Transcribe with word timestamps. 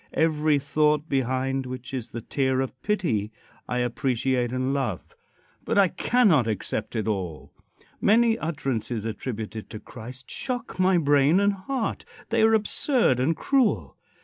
Every 0.15 0.57
thought, 0.57 1.07
behind 1.07 1.67
which 1.67 1.93
is 1.93 2.09
the 2.09 2.21
tear 2.21 2.59
of 2.59 2.81
pity, 2.81 3.31
I 3.69 3.77
appreciate 3.85 4.51
and 4.51 4.73
love. 4.73 5.15
But 5.63 5.77
I 5.77 5.89
cannot 5.89 6.47
accept 6.47 6.95
it 6.95 7.07
all. 7.07 7.53
Many 8.01 8.35
utterances 8.39 9.05
attributed 9.05 9.69
to 9.69 9.79
Christ 9.79 10.31
shock 10.31 10.79
my 10.79 10.97
brain 10.97 11.39
and 11.39 11.53
heart. 11.53 12.03
They 12.29 12.41
are 12.41 12.55
absurd 12.55 13.19
and 13.19 13.37
cruel. 13.37 13.95